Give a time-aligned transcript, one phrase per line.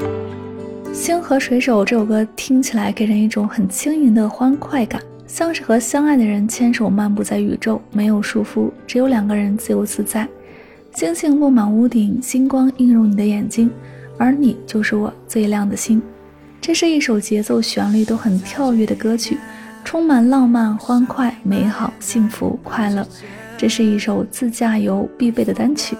[0.94, 10.26] 《星河水手》这首歌听起来给人一种很轻盈的欢快感，像是和相爱的人牵手漫步在宇宙，没有束缚，只有两个人自由自在。
[10.94, 13.70] 星星落满屋顶，星光映入你的眼睛，
[14.18, 16.00] 而你就是我最亮的星。
[16.60, 19.36] 这是一首节奏、旋律都很跳跃的歌曲，
[19.84, 23.06] 充满浪漫、欢快、美好、幸福、快乐。
[23.58, 25.96] 这是一首自驾游必备的单曲。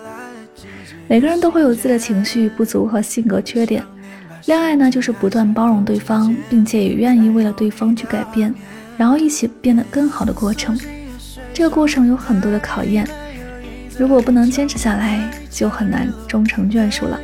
[1.12, 3.84] 每个人都会有自己的情绪不足和性格缺点，
[4.46, 8.54] 恋爱呢就是不断包容对方，并且也愿意为了对方去改变，
[8.96, 10.74] 然后一起变得更好的过程。
[11.52, 13.06] 这个过程有很多的考验，
[13.98, 17.20] 如果不能坚持下来，就很难终成眷属了。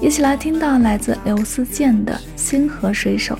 [0.00, 3.38] 一起来听到来自刘思健的星河水手。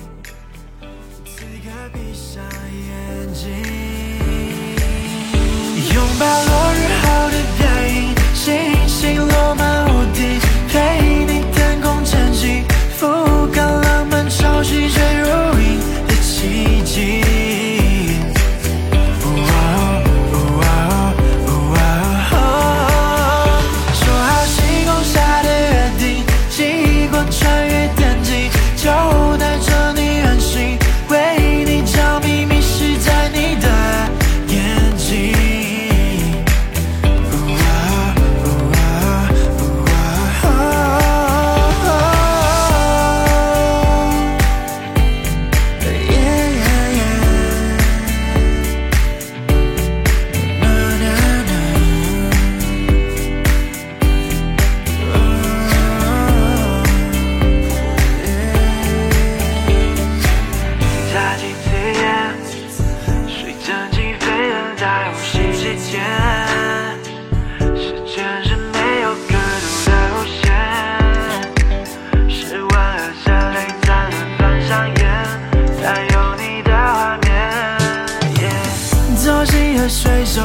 [79.87, 80.41] 水手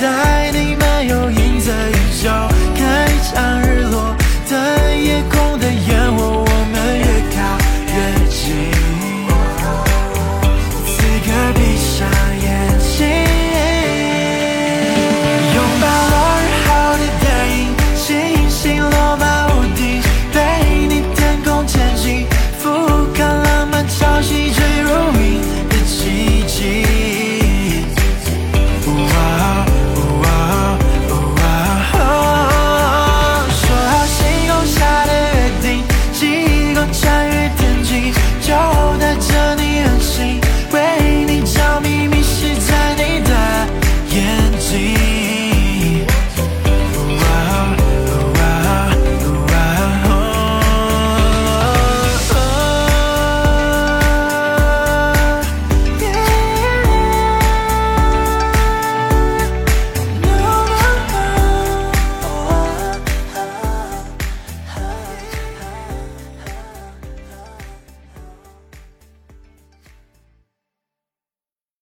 [0.00, 2.30] 带你漫游银色宇宙
[2.76, 4.16] 看一场日落
[4.48, 4.58] 等
[5.00, 8.89] 夜空的烟火我们越靠越近。